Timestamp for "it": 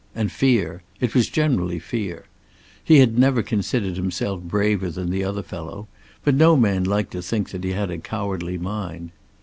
0.99-1.13